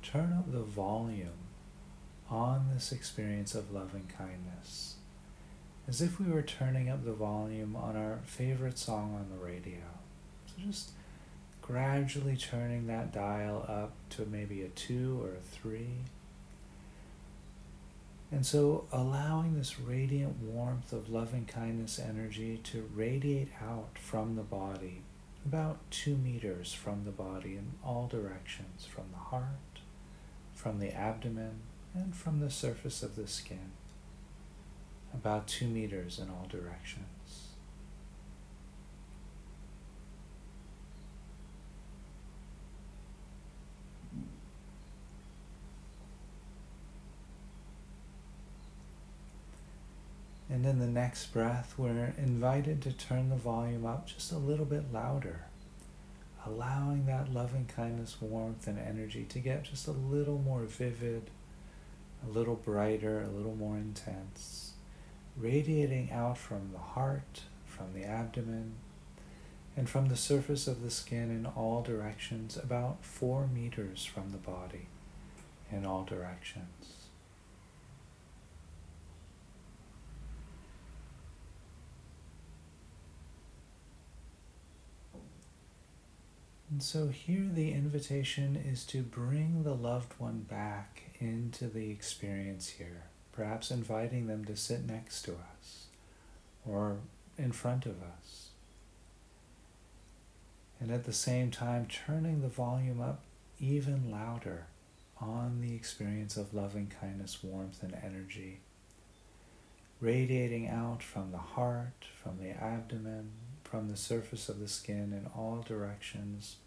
turn 0.04 0.34
up 0.38 0.52
the 0.52 0.60
volume 0.60 1.30
on 2.30 2.70
this 2.74 2.92
experience 2.92 3.56
of 3.56 3.72
loving 3.72 4.12
kindness, 4.18 4.96
as 5.88 6.02
if 6.02 6.20
we 6.20 6.30
were 6.30 6.42
turning 6.42 6.90
up 6.90 7.06
the 7.06 7.14
volume 7.14 7.76
on 7.76 7.96
our 7.96 8.20
favorite 8.26 8.78
song 8.78 9.16
on 9.16 9.30
the 9.30 9.44
radio. 9.44 9.80
So, 10.48 10.54
just 10.68 10.92
gradually 11.62 12.36
turning 12.36 12.88
that 12.88 13.14
dial 13.14 13.66
up 13.70 13.94
to 14.10 14.26
maybe 14.26 14.64
a 14.64 14.70
two 14.70 15.22
or 15.24 15.36
a 15.36 15.42
three 15.42 16.04
and 18.32 18.46
so, 18.46 18.86
allowing 18.94 19.58
this 19.58 19.78
radiant 19.78 20.38
warmth 20.38 20.94
of 20.94 21.10
loving 21.10 21.46
kindness 21.46 22.00
energy 22.00 22.62
to 22.64 22.90
radiate 22.96 23.52
out 23.62 23.98
from 24.00 24.38
the 24.38 24.42
body, 24.42 25.02
about 25.46 25.80
two 25.92 26.16
meters 26.16 26.72
from 26.72 27.04
the 27.04 27.12
body 27.12 27.58
in 27.58 27.74
all 27.84 28.08
directions, 28.08 28.86
from 28.86 29.04
the 29.12 29.18
heart, 29.18 29.82
from 30.54 30.80
the 30.80 30.94
abdomen, 30.94 31.60
and 31.94 32.16
from 32.16 32.40
the 32.40 32.50
surface 32.50 33.04
of 33.04 33.18
the 33.18 33.28
skin, 33.28 33.72
about 35.14 35.46
two 35.46 35.68
meters 35.68 36.18
in 36.18 36.30
all 36.30 36.48
directions. 36.50 37.11
And 50.52 50.66
in 50.66 50.80
the 50.80 50.88
next 50.88 51.28
breath, 51.28 51.76
we're 51.78 52.14
invited 52.18 52.82
to 52.82 52.92
turn 52.92 53.30
the 53.30 53.38
volume 53.38 53.86
up 53.86 54.06
just 54.06 54.34
a 54.34 54.38
little 54.38 54.66
bit 54.66 54.92
louder, 54.92 55.46
allowing 56.46 57.06
that 57.06 57.34
loving 57.34 57.68
kindness, 57.74 58.18
warmth, 58.20 58.68
and 58.68 58.78
energy 58.78 59.26
to 59.30 59.40
get 59.40 59.64
just 59.64 59.88
a 59.88 59.92
little 59.92 60.40
more 60.40 60.64
vivid, 60.64 61.30
a 62.28 62.30
little 62.30 62.56
brighter, 62.56 63.22
a 63.22 63.30
little 63.30 63.56
more 63.56 63.78
intense, 63.78 64.74
radiating 65.38 66.12
out 66.12 66.38
from 66.38 66.72
the 66.74 66.80
heart, 66.80 67.44
from 67.66 67.94
the 67.94 68.04
abdomen, 68.04 68.74
and 69.78 69.90
from 69.90 70.10
the 70.10 70.18
surface 70.18 70.68
of 70.68 70.82
the 70.82 70.92
skin 70.92 71.32
in 71.32 71.46
all 71.46 71.82
directions, 71.82 72.58
about 72.58 73.06
four 73.06 73.48
meters 73.48 74.04
from 74.04 74.34
the 74.34 74.38
body 74.38 74.88
in 75.72 75.86
all 75.86 76.04
directions. 76.04 77.01
And 86.72 86.82
so 86.82 87.10
here 87.10 87.50
the 87.52 87.74
invitation 87.74 88.56
is 88.56 88.86
to 88.86 89.02
bring 89.02 89.64
the 89.64 89.76
loved 89.76 90.14
one 90.18 90.40
back 90.50 91.12
into 91.20 91.68
the 91.68 91.92
experience 91.92 92.70
here, 92.70 93.04
perhaps 93.34 93.72
inviting 93.72 94.28
them 94.28 94.46
to 94.46 94.56
sit 94.56 94.86
next 94.88 95.24
to 95.24 95.34
us 95.34 95.88
or 96.66 97.00
in 97.38 97.52
front 97.52 97.86
of 97.86 98.02
us. 98.02 98.52
And 100.80 100.92
at 100.92 101.04
the 101.04 101.14
same 101.14 101.52
time, 101.52 101.88
turning 101.88 102.42
the 102.42 102.48
volume 102.48 103.02
up 103.02 103.22
even 103.60 104.10
louder 104.10 104.68
on 105.20 105.60
the 105.62 105.76
experience 105.76 106.38
of 106.38 106.54
loving 106.54 106.92
kindness, 107.02 107.44
warmth, 107.44 107.84
and 107.84 107.94
energy, 108.02 108.62
radiating 110.00 110.70
out 110.70 111.04
from 111.04 111.32
the 111.32 111.38
heart, 111.38 112.06
from 112.24 112.40
the 112.40 112.52
abdomen, 112.52 113.30
from 113.72 113.88
the 113.88 113.96
surface 113.96 114.50
of 114.50 114.60
the 114.60 114.68
skin 114.68 115.14
in 115.14 115.26
all 115.34 115.64
directions, 115.66 116.58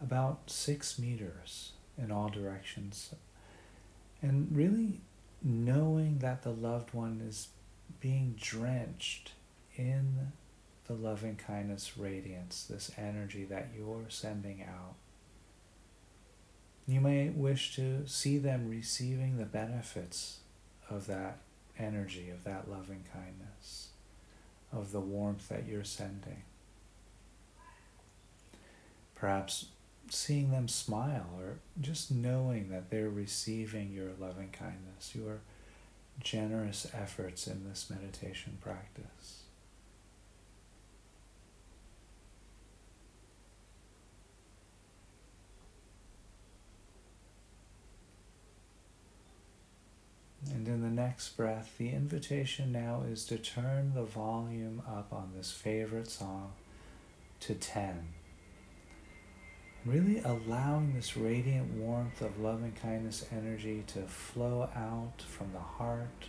about 0.00 0.50
six 0.50 0.98
meters 0.98 1.72
in 1.98 2.10
all 2.10 2.30
directions. 2.30 3.14
And 4.22 4.48
really 4.50 5.02
knowing 5.42 6.20
that 6.20 6.42
the 6.42 6.50
loved 6.50 6.94
one 6.94 7.20
is 7.28 7.48
being 8.00 8.34
drenched 8.40 9.32
in 9.76 10.32
the 10.86 10.94
loving 10.94 11.36
kindness 11.36 11.98
radiance, 11.98 12.64
this 12.64 12.90
energy 12.96 13.44
that 13.44 13.68
you're 13.76 14.06
sending 14.08 14.62
out. 14.62 14.94
You 16.86 17.02
may 17.02 17.28
wish 17.28 17.76
to 17.76 18.06
see 18.08 18.38
them 18.38 18.68
receiving 18.68 19.36
the 19.36 19.44
benefits 19.44 20.38
of 20.88 21.06
that 21.08 21.38
energy, 21.78 22.30
of 22.30 22.44
that 22.44 22.70
loving 22.70 23.04
kindness 23.12 23.91
of 24.72 24.92
the 24.92 25.00
warmth 25.00 25.48
that 25.48 25.66
you're 25.68 25.84
sending. 25.84 26.42
Perhaps 29.14 29.66
seeing 30.08 30.50
them 30.50 30.68
smile 30.68 31.28
or 31.38 31.58
just 31.80 32.10
knowing 32.10 32.70
that 32.70 32.90
they're 32.90 33.08
receiving 33.08 33.92
your 33.92 34.10
loving 34.18 34.50
kindness, 34.50 35.14
your 35.14 35.40
generous 36.20 36.86
efforts 36.92 37.46
in 37.46 37.68
this 37.68 37.88
meditation 37.88 38.58
practice. 38.60 39.42
And 50.50 50.66
in 50.66 50.82
the 50.82 50.90
next 51.12 51.36
breath, 51.36 51.74
the 51.76 51.90
invitation 51.90 52.72
now 52.72 53.02
is 53.06 53.26
to 53.26 53.36
turn 53.36 53.92
the 53.94 54.02
volume 54.02 54.80
up 54.88 55.12
on 55.12 55.30
this 55.36 55.52
favorite 55.52 56.08
song 56.08 56.50
to 57.38 57.54
10. 57.54 58.08
Really 59.84 60.22
allowing 60.24 60.94
this 60.94 61.14
radiant 61.14 61.74
warmth 61.74 62.22
of 62.22 62.40
loving 62.40 62.72
kindness 62.80 63.26
energy 63.30 63.84
to 63.88 64.00
flow 64.04 64.70
out 64.74 65.20
from 65.28 65.52
the 65.52 65.58
heart, 65.58 66.28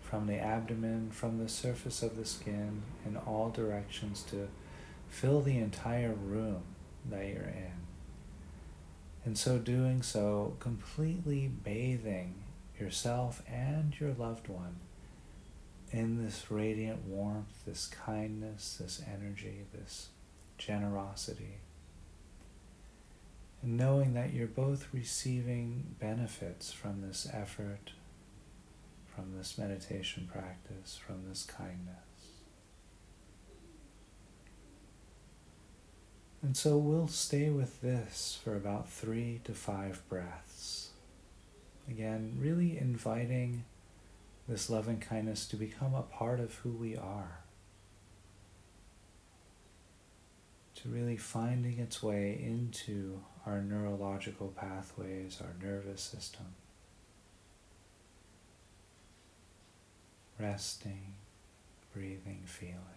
from 0.00 0.28
the 0.28 0.38
abdomen, 0.38 1.10
from 1.10 1.38
the 1.38 1.48
surface 1.48 2.00
of 2.00 2.16
the 2.16 2.24
skin 2.24 2.82
in 3.04 3.16
all 3.16 3.50
directions 3.50 4.22
to 4.30 4.46
fill 5.08 5.40
the 5.40 5.58
entire 5.58 6.14
room 6.14 6.62
that 7.10 7.26
you're 7.26 7.42
in. 7.42 7.80
And 9.24 9.36
so 9.36 9.58
doing 9.58 10.02
so, 10.02 10.54
completely 10.60 11.48
bathing 11.48 12.43
yourself 12.78 13.42
and 13.48 13.98
your 13.98 14.12
loved 14.12 14.48
one 14.48 14.76
in 15.90 16.22
this 16.22 16.50
radiant 16.50 17.04
warmth, 17.06 17.64
this 17.66 17.86
kindness, 17.86 18.78
this 18.80 19.00
energy, 19.06 19.64
this 19.72 20.08
generosity. 20.58 21.58
And 23.62 23.76
knowing 23.76 24.14
that 24.14 24.32
you're 24.32 24.46
both 24.46 24.88
receiving 24.92 25.94
benefits 26.00 26.72
from 26.72 27.00
this 27.00 27.28
effort, 27.32 27.92
from 29.14 29.36
this 29.36 29.56
meditation 29.56 30.28
practice, 30.30 30.96
from 30.96 31.28
this 31.28 31.44
kindness. 31.44 31.96
And 36.42 36.56
so 36.56 36.76
we'll 36.76 37.08
stay 37.08 37.48
with 37.48 37.80
this 37.80 38.38
for 38.42 38.54
about 38.54 38.90
three 38.90 39.40
to 39.44 39.52
five 39.52 40.02
breaths. 40.10 40.83
Again, 41.88 42.36
really 42.38 42.78
inviting 42.78 43.64
this 44.48 44.70
loving 44.70 45.00
kindness 45.00 45.46
to 45.48 45.56
become 45.56 45.94
a 45.94 46.02
part 46.02 46.40
of 46.40 46.54
who 46.56 46.70
we 46.70 46.96
are. 46.96 47.40
To 50.76 50.88
really 50.88 51.16
finding 51.16 51.78
its 51.78 52.02
way 52.02 52.38
into 52.42 53.20
our 53.46 53.62
neurological 53.62 54.48
pathways, 54.48 55.40
our 55.40 55.54
nervous 55.62 56.02
system. 56.02 56.46
Resting, 60.38 61.14
breathing, 61.94 62.42
feeling. 62.44 62.93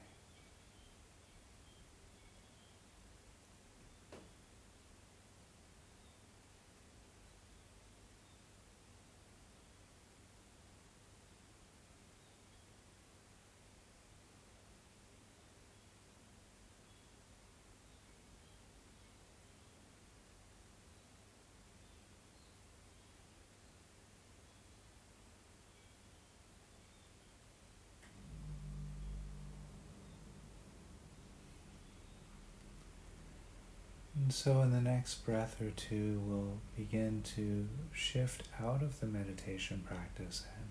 And 34.28 34.34
so, 34.34 34.62
in 34.62 34.72
the 34.72 34.82
next 34.82 35.26
breath 35.26 35.62
or 35.62 35.70
two, 35.70 36.22
we'll 36.26 36.60
begin 36.76 37.22
to 37.38 37.66
shift 37.94 38.44
out 38.62 38.82
of 38.82 39.00
the 39.00 39.06
meditation 39.06 39.86
practice 39.88 40.44
and 40.54 40.66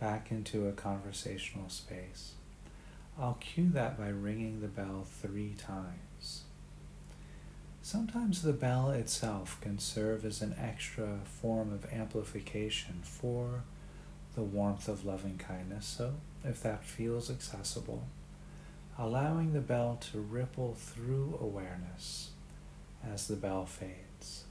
back 0.00 0.32
into 0.32 0.66
a 0.66 0.72
conversational 0.72 1.68
space. 1.68 2.32
I'll 3.16 3.38
cue 3.38 3.70
that 3.74 3.96
by 3.96 4.08
ringing 4.08 4.60
the 4.60 4.66
bell 4.66 5.06
three 5.08 5.54
times. 5.56 6.42
Sometimes 7.80 8.42
the 8.42 8.52
bell 8.52 8.90
itself 8.90 9.60
can 9.60 9.78
serve 9.78 10.24
as 10.24 10.42
an 10.42 10.56
extra 10.58 11.20
form 11.24 11.72
of 11.72 11.86
amplification 11.92 13.02
for 13.04 13.62
the 14.34 14.42
warmth 14.42 14.88
of 14.88 15.04
loving 15.04 15.38
kindness, 15.38 15.86
so 15.86 16.14
if 16.42 16.60
that 16.64 16.82
feels 16.82 17.30
accessible, 17.30 18.08
allowing 18.98 19.52
the 19.52 19.60
bell 19.60 19.96
to 20.10 20.18
ripple 20.18 20.74
through 20.74 21.38
awareness 21.40 22.30
as 23.04 23.28
the 23.28 23.36
bell 23.36 23.66
fades. 23.66 24.44